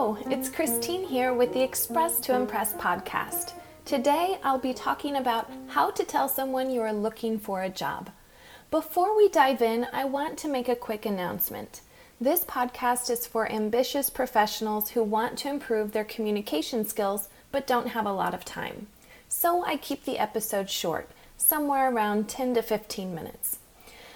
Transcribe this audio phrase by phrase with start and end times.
[0.00, 3.52] Hello, it's Christine here with the Express to Impress podcast.
[3.84, 8.08] Today I'll be talking about how to tell someone you are looking for a job.
[8.70, 11.82] Before we dive in, I want to make a quick announcement.
[12.18, 17.88] This podcast is for ambitious professionals who want to improve their communication skills but don't
[17.88, 18.86] have a lot of time.
[19.28, 23.58] So I keep the episode short, somewhere around 10 to 15 minutes.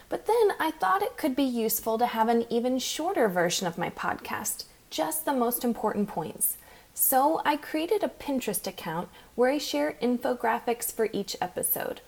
[0.09, 3.77] But then I thought it could be useful to have an even shorter version of
[3.77, 6.57] my podcast just the most important points.
[6.95, 12.01] So I created a Pinterest account where I share infographics for each episode.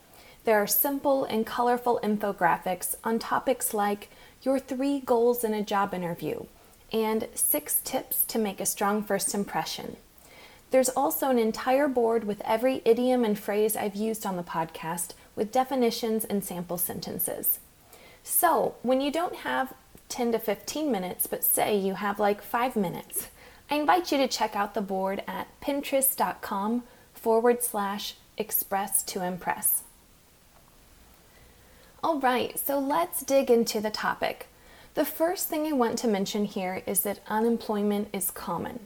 [0.45, 4.09] There are simple and colorful infographics on topics like
[4.43, 6.45] your three goals in a job interview
[6.93, 9.97] and six tips to make a strong first impression.
[10.71, 15.15] There's also an entire board with every idiom and phrase I've used on the podcast
[15.35, 17.59] with definitions and sample sentences.
[18.23, 19.75] So, when you don't have
[20.09, 23.29] 10 to 15 minutes, but say you have like five minutes,
[23.71, 29.83] I invite you to check out the board at pinterest.com forward slash express to impress.
[32.05, 34.47] All right, so let's dig into the topic.
[34.95, 38.81] The first thing I want to mention here is that unemployment is common.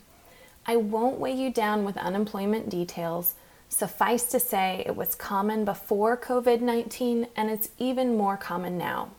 [0.67, 3.35] I won't weigh you down with unemployment details.
[3.69, 9.11] Suffice to say, it was common before COVID 19 and it's even more common now.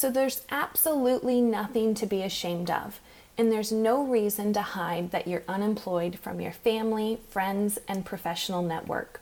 [0.00, 3.00] So there's absolutely nothing to be ashamed of,
[3.36, 8.62] and there's no reason to hide that you're unemployed from your family, friends, and professional
[8.62, 9.20] network.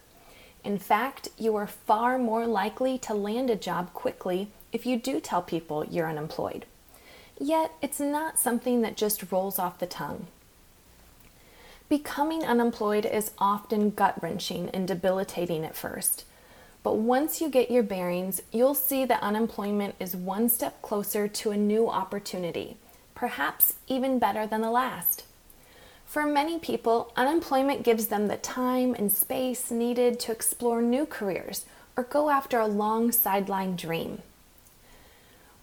[0.62, 5.18] In fact, you are far more likely to land a job quickly if you do
[5.18, 6.64] tell people you're unemployed.
[7.40, 10.28] Yet, it's not something that just rolls off the tongue.
[11.88, 16.24] Becoming unemployed is often gut wrenching and debilitating at first.
[16.82, 21.50] But once you get your bearings, you'll see that unemployment is one step closer to
[21.50, 22.76] a new opportunity,
[23.14, 25.24] perhaps even better than the last.
[26.06, 31.66] For many people, unemployment gives them the time and space needed to explore new careers
[31.96, 34.22] or go after a long sideline dream.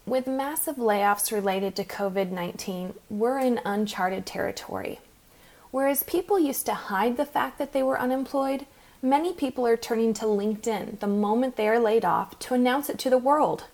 [0.06, 5.00] With massive layoffs related to COVID 19, we're in uncharted territory.
[5.72, 8.66] Whereas people used to hide the fact that they were unemployed,
[9.02, 12.98] Many people are turning to LinkedIn the moment they are laid off to announce it
[13.00, 13.64] to the world.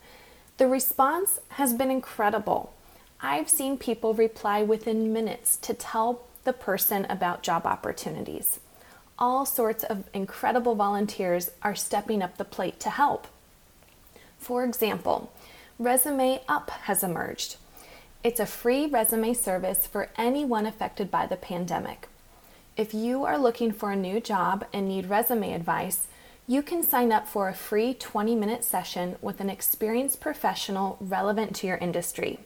[0.59, 2.75] The response has been incredible.
[3.21, 8.59] I've seen people reply within minutes to tell the person about job opportunities.
[9.17, 13.29] All sorts of incredible volunteers are stepping up the plate to help.
[14.39, 15.33] For example,
[15.79, 17.57] Resume Up has emerged.
[18.25, 22.09] It's a free resume service for anyone affected by the pandemic.
[22.75, 26.07] If you are looking for a new job and need resume advice,
[26.47, 31.55] you can sign up for a free 20 minute session with an experienced professional relevant
[31.57, 32.39] to your industry.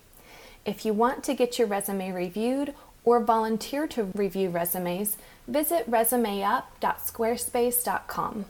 [0.65, 5.17] If you want to get your resume reviewed or volunteer to review resumes,
[5.47, 8.47] visit resumeup.squarespace.com.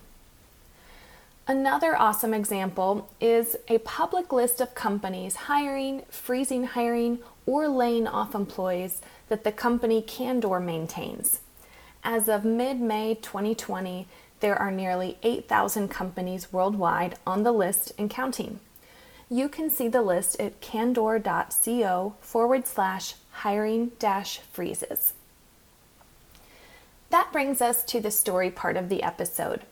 [1.47, 8.35] Another awesome example is a public list of companies hiring, freezing hiring, or laying off
[8.35, 11.41] employees that the company Candor maintains.
[12.09, 14.07] As of mid May 2020,
[14.39, 18.61] there are nearly 8,000 companies worldwide on the list and counting.
[19.29, 25.15] You can see the list at candor.co forward slash hiring dash freezes.
[27.11, 29.63] That brings us to the story part of the episode.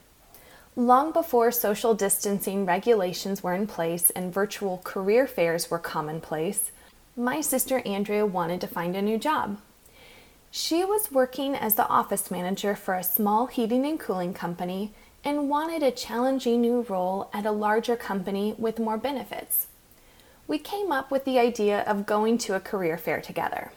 [0.75, 6.73] Long before social distancing regulations were in place and virtual career fairs were commonplace,
[7.17, 9.59] my sister Andrea wanted to find a new job.
[10.57, 14.93] She was working as the office manager for a small heating and cooling company
[15.25, 19.67] and wanted a challenging new role at a larger company with more benefits.
[20.47, 23.73] We came up with the idea of going to a career fair together.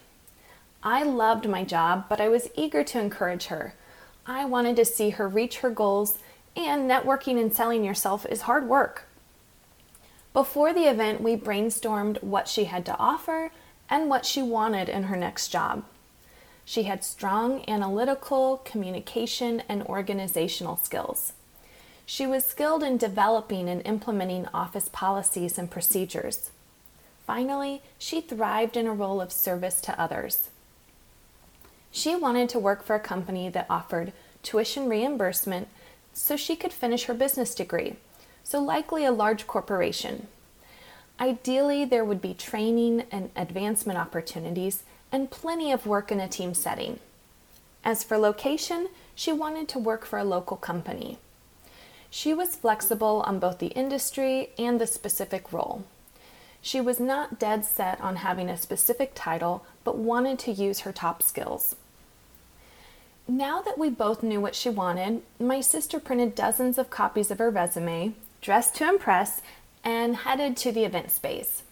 [0.80, 3.74] I loved my job, but I was eager to encourage her.
[4.24, 6.18] I wanted to see her reach her goals,
[6.54, 9.08] and networking and selling yourself is hard work.
[10.32, 13.50] Before the event, we brainstormed what she had to offer
[13.90, 15.82] and what she wanted in her next job.
[16.68, 21.32] She had strong analytical, communication, and organizational skills.
[22.04, 26.50] She was skilled in developing and implementing office policies and procedures.
[27.26, 30.50] Finally, she thrived in a role of service to others.
[31.90, 34.12] She wanted to work for a company that offered
[34.42, 35.68] tuition reimbursement
[36.12, 37.96] so she could finish her business degree,
[38.44, 40.26] so likely a large corporation.
[41.18, 46.54] Ideally, there would be training and advancement opportunities and plenty of work in a team
[46.54, 46.98] setting.
[47.84, 51.18] As for location, she wanted to work for a local company.
[52.10, 55.84] She was flexible on both the industry and the specific role.
[56.60, 60.92] She was not dead set on having a specific title, but wanted to use her
[60.92, 61.76] top skills.
[63.26, 67.38] Now that we both knew what she wanted, my sister printed dozens of copies of
[67.38, 69.42] her resume, dressed to impress,
[69.84, 71.62] and headed to the event space.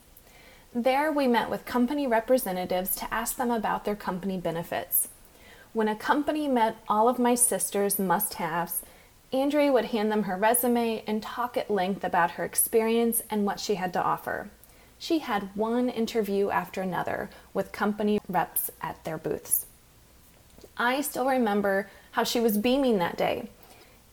[0.78, 5.08] There, we met with company representatives to ask them about their company benefits.
[5.72, 8.82] When a company met all of my sister's must haves,
[9.32, 13.58] Andrea would hand them her resume and talk at length about her experience and what
[13.58, 14.50] she had to offer.
[14.98, 19.64] She had one interview after another with company reps at their booths.
[20.76, 23.48] I still remember how she was beaming that day.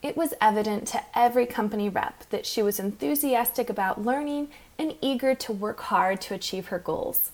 [0.04, 5.34] It was evident to every company rep that she was enthusiastic about learning and eager
[5.34, 7.32] to work hard to achieve her goals.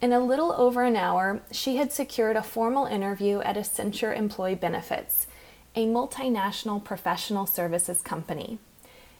[0.00, 4.54] In a little over an hour, she had secured a formal interview at Accenture Employee
[4.54, 5.26] Benefits,
[5.74, 8.60] a multinational professional services company.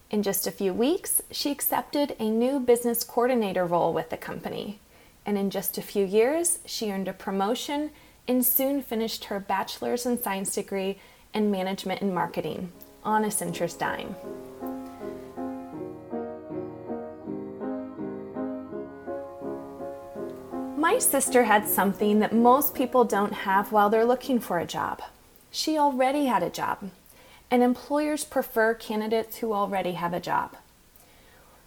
[0.08, 4.78] In just a few weeks, she accepted a new business coordinator role with the company.
[5.26, 7.90] And in just a few years, she earned a promotion
[8.28, 10.98] and soon finished her bachelor's in science degree
[11.34, 12.72] in management and marketing
[13.02, 14.14] on Accenture's dime.
[20.76, 25.02] My sister had something that most people don't have while they're looking for a job.
[25.50, 26.90] She already had a job,
[27.50, 30.56] and employers prefer candidates who already have a job.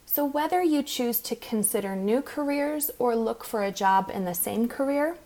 [0.06, 4.34] So, whether you choose to consider new careers or look for a job in the
[4.34, 5.18] same career,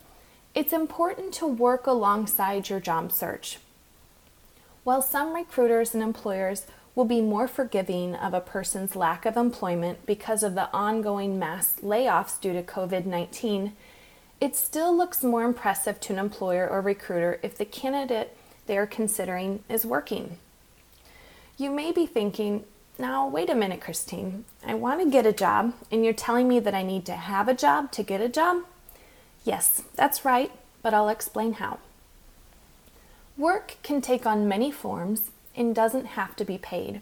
[0.56, 3.60] it's important to work alongside your job search.
[4.88, 10.06] While some recruiters and employers will be more forgiving of a person's lack of employment
[10.06, 13.74] because of the ongoing mass layoffs due to COVID 19,
[14.40, 18.34] it still looks more impressive to an employer or recruiter if the candidate
[18.66, 20.38] they are considering is working.
[21.58, 22.64] You may be thinking,
[22.98, 24.46] now, wait a minute, Christine.
[24.66, 27.50] I want to get a job, and you're telling me that I need to have
[27.50, 28.64] a job to get a job?
[29.44, 31.80] Yes, that's right, but I'll explain how.
[33.38, 37.02] Work can take on many forms and doesn't have to be paid.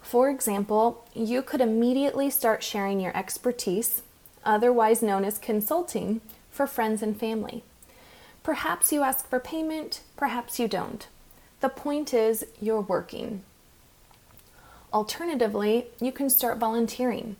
[0.00, 4.02] For example, you could immediately start sharing your expertise,
[4.44, 6.20] otherwise known as consulting,
[6.50, 7.64] for friends and family.
[8.42, 11.08] Perhaps you ask for payment, perhaps you don't.
[11.60, 13.42] The point is, you're working.
[14.92, 17.36] Alternatively, you can start volunteering.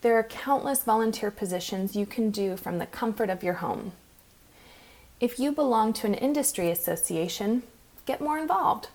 [0.00, 3.92] There are countless volunteer positions you can do from the comfort of your home.
[5.20, 7.62] If you belong to an industry association,
[8.04, 8.88] get more involved.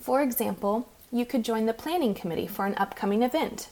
[0.00, 3.68] For example, you could join the planning committee for an upcoming event.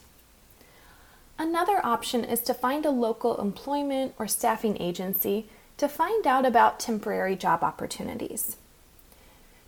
[1.39, 5.47] Another option is to find a local employment or staffing agency
[5.79, 8.57] to find out about temporary job opportunities.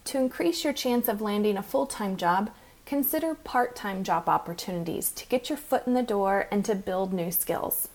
[0.05, 2.51] To increase your chance of landing a full time job,
[2.85, 7.13] consider part time job opportunities to get your foot in the door and to build
[7.13, 7.89] new skills.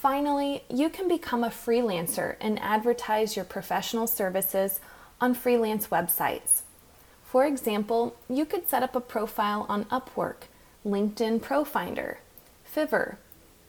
[0.00, 4.80] Finally, you can become a freelancer and advertise your professional services
[5.20, 6.62] on freelance websites.
[7.22, 10.48] For example, you could set up a profile on Upwork,
[10.86, 12.16] LinkedIn Profinder,
[12.74, 13.16] Fiverr,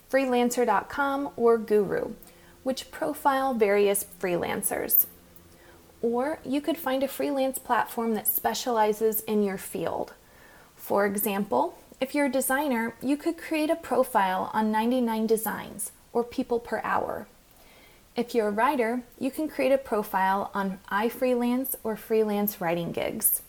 [0.09, 2.13] Freelancer.com, or Guru
[2.63, 5.07] which profile various freelancers.
[6.01, 10.13] Or you could find a freelance platform that specializes in your field.
[10.77, 16.23] For example, if you're a designer, you could create a profile on 99 Designs or
[16.23, 17.27] People Per Hour.
[18.15, 23.41] If you're a writer, you can create a profile on iFreelance or freelance writing gigs.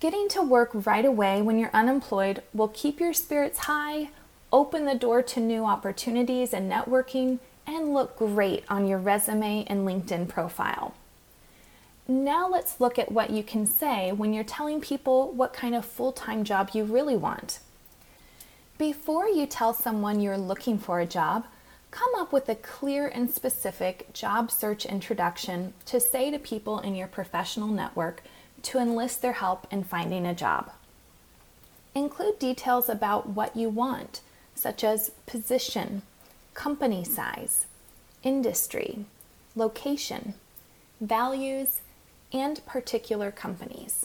[0.00, 4.10] Getting to work right away when you're unemployed will keep your spirits high
[4.52, 9.86] open the door to new opportunities and networking, and look great on your resume and
[9.86, 10.94] LinkedIn profile.
[12.06, 15.84] Now let's look at what you can say when you're telling people what kind of
[15.84, 17.58] full time job you really want.
[18.78, 21.46] Before you tell someone you're looking for a job,
[21.90, 26.94] come up with a clear and specific job search introduction to say to people in
[26.94, 28.22] your professional network
[28.64, 30.72] to enlist their help in finding a job.
[31.94, 34.20] Include details about what you want,
[34.54, 36.02] such as position,
[36.52, 37.64] company size,
[38.22, 39.06] industry,
[39.54, 40.34] location,
[41.00, 41.80] values,
[42.30, 44.04] and particular companies.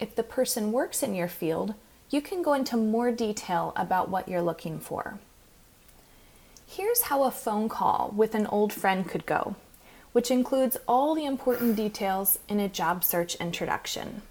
[0.00, 1.74] If the person works in your field,
[2.10, 5.18] you can go into more detail about what you're looking for.
[6.66, 9.56] Here's how a phone call with an old friend could go,
[10.12, 14.22] which includes all the important details in a job search introduction.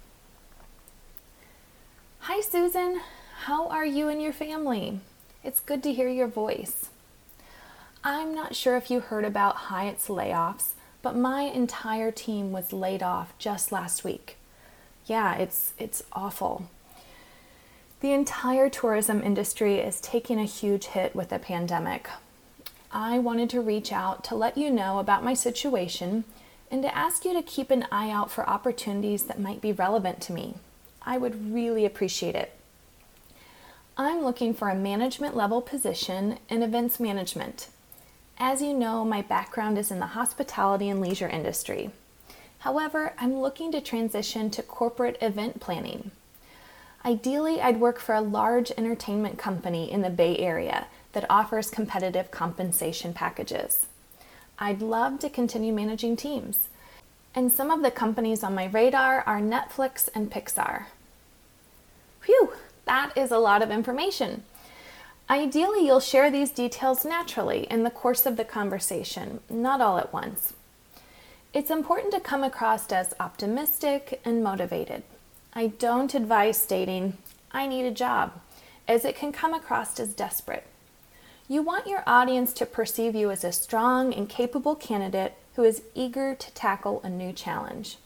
[2.20, 3.00] Hi, Susan.
[3.44, 5.00] How are you and your family?
[5.44, 6.90] It's good to hear your voice.
[8.04, 13.02] I'm not sure if you heard about Hyatt's layoffs, but my entire team was laid
[13.02, 14.36] off just last week.
[15.06, 16.68] Yeah, it's it's awful.
[18.00, 22.08] The entire tourism industry is taking a huge hit with the pandemic.
[22.92, 26.22] I wanted to reach out to let you know about my situation
[26.70, 30.20] and to ask you to keep an eye out for opportunities that might be relevant
[30.22, 30.54] to me.
[31.02, 32.52] I would really appreciate it.
[33.96, 37.66] I'm looking for a management level position in events management.
[38.38, 41.90] As you know, my background is in the hospitality and leisure industry.
[42.58, 46.12] However, I'm looking to transition to corporate event planning.
[47.04, 52.30] Ideally, I'd work for a large entertainment company in the Bay Area that offers competitive
[52.30, 53.86] compensation packages.
[54.58, 56.68] I'd love to continue managing teams.
[57.34, 60.86] And some of the companies on my radar are Netflix and Pixar.
[62.20, 62.52] Phew,
[62.84, 64.42] that is a lot of information.
[65.30, 70.12] Ideally, you'll share these details naturally in the course of the conversation, not all at
[70.12, 70.54] once.
[71.54, 75.02] It's important to come across as optimistic and motivated.
[75.58, 77.18] I don't advise stating,
[77.50, 78.40] I need a job,
[78.86, 80.64] as it can come across as desperate.
[81.48, 85.82] You want your audience to perceive you as a strong and capable candidate who is
[85.96, 87.96] eager to tackle a new challenge.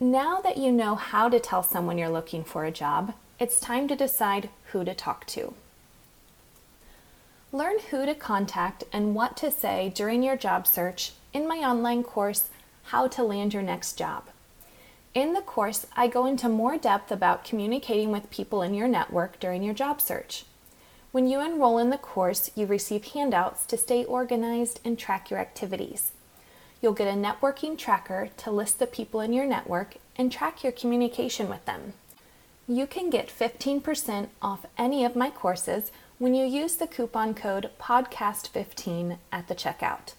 [0.00, 3.86] Now that you know how to tell someone you're looking for a job, it's time
[3.86, 5.54] to decide who to talk to.
[7.52, 12.02] Learn who to contact and what to say during your job search in my online
[12.02, 12.48] course,
[12.86, 14.24] How to Land Your Next Job.
[15.14, 19.40] In the course, I go into more depth about communicating with people in your network
[19.40, 20.44] during your job search.
[21.10, 25.40] When you enroll in the course, you receive handouts to stay organized and track your
[25.40, 26.12] activities.
[26.80, 30.72] You'll get a networking tracker to list the people in your network and track your
[30.72, 31.94] communication with them.
[32.68, 37.70] You can get 15% off any of my courses when you use the coupon code
[37.80, 40.12] PODCAST15 at the checkout.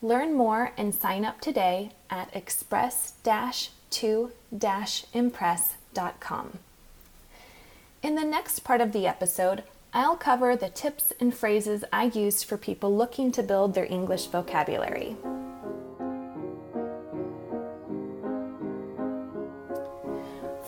[0.00, 2.32] Learn more and sign up today at
[3.90, 6.58] express-2-impress.com.
[8.02, 12.42] In the next part of the episode, I'll cover the tips and phrases I use
[12.42, 15.16] for people looking to build their English vocabulary.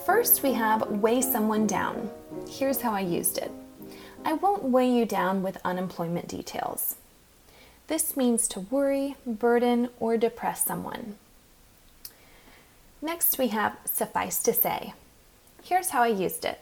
[0.05, 2.11] First, we have weigh someone down.
[2.49, 3.53] Here's how I used it
[4.25, 6.97] I won't weigh you down with unemployment details.
[7.87, 11.17] This means to worry, burden, or depress someone.
[13.05, 14.95] Next, we have suffice to say.
[15.65, 16.61] Here's how I used it.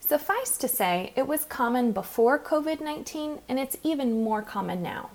[0.00, 5.10] Suffice to say, it was common before COVID 19 and it's even more common now.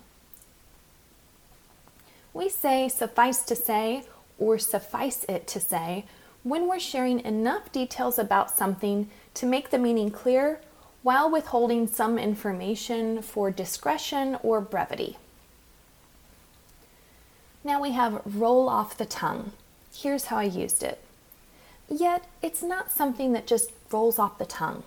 [2.33, 4.03] We say suffice to say
[4.37, 6.05] or suffice it to say
[6.43, 10.61] when we're sharing enough details about something to make the meaning clear
[11.01, 15.17] while withholding some information for discretion or brevity.
[17.63, 19.53] Now we have roll off the tongue.
[20.01, 20.99] Here's how I used it.
[21.87, 24.81] Yet, it's not something that just rolls off the tongue.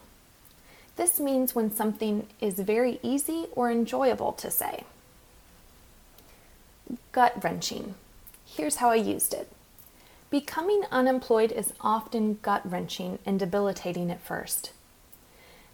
[0.96, 4.82] This means when something is very easy or enjoyable to say.
[7.12, 7.94] Gut wrenching.
[8.44, 9.52] Here's how I used it.
[10.30, 14.72] Becoming unemployed is often gut wrenching and debilitating at first.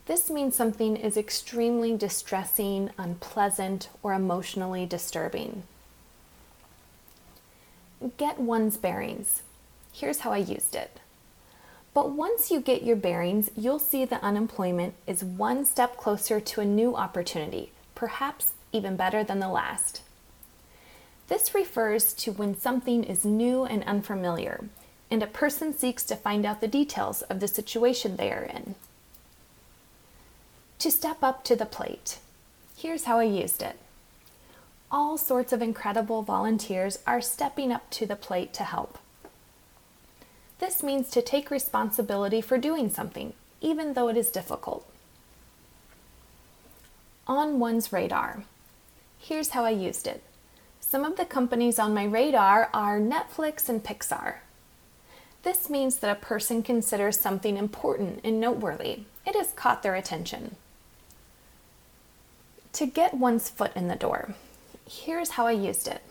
[0.04, 5.62] This means something is extremely distressing, unpleasant, or emotionally disturbing.
[8.16, 9.42] Get one's bearings.
[9.92, 11.00] Here's how I used it.
[11.92, 16.60] But once you get your bearings, you'll see that unemployment is one step closer to
[16.60, 20.02] a new opportunity, perhaps even better than the last.
[21.28, 24.64] This refers to when something is new and unfamiliar,
[25.10, 28.76] and a person seeks to find out the details of the situation they are in.
[30.78, 32.18] To step up to the plate.
[32.76, 33.78] Here's how I used it.
[34.92, 38.98] All sorts of incredible volunteers are stepping up to the plate to help.
[40.58, 44.84] This means to take responsibility for doing something, even though it is difficult.
[47.28, 48.42] On one's radar.
[49.18, 50.24] Here's how I used it.
[50.80, 54.38] Some of the companies on my radar are Netflix and Pixar.
[55.44, 59.04] This means that a person considers something important and noteworthy.
[59.24, 60.56] It has caught their attention.
[62.72, 64.34] To get one's foot in the door,
[64.90, 66.02] here's how I used it.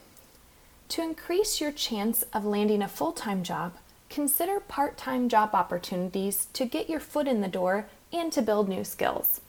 [0.90, 3.74] To increase your chance of landing a full time job,
[4.10, 8.70] consider part time job opportunities to get your foot in the door and to build
[8.70, 9.42] new skills.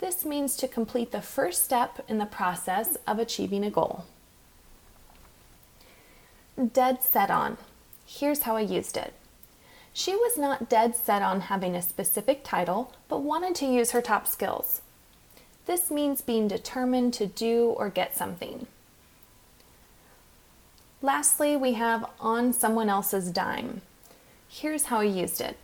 [0.00, 4.04] This means to complete the first step in the process of achieving a goal
[6.72, 7.56] dead set on.
[8.06, 9.12] Here's how I used it.
[9.92, 14.00] She was not dead set on having a specific title, but wanted to use her
[14.00, 14.80] top skills.
[15.66, 18.66] This means being determined to do or get something.
[21.02, 23.82] Lastly, we have on someone else's dime.
[24.48, 25.56] Here's how I used it.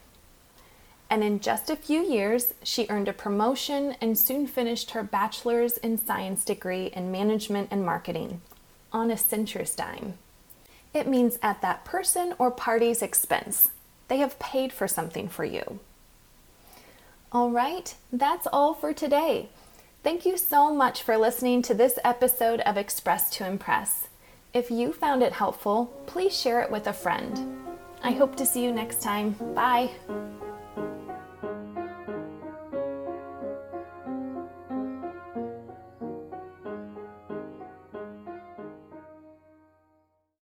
[1.10, 5.76] and in just a few years, she earned a promotion and soon finished her bachelor's
[5.78, 8.40] in science degree in management and marketing
[8.92, 10.14] on Accenture's dime.
[10.94, 13.70] It means at that person or party's expense.
[14.08, 15.80] They have paid for something for you.
[17.32, 19.48] All right, that's all for today.
[20.02, 24.08] Thank you so much for listening to this episode of Express to Impress.
[24.54, 27.66] If you found it helpful, please share it with a friend.
[28.02, 29.32] I hope to see you next time.
[29.54, 29.90] Bye.